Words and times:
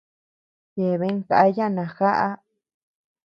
Yeabean 0.79 1.17
káya 1.27 1.65
najaá. 1.75 2.31